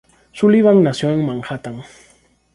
[0.33, 1.83] Sullivan nació en Manhattan.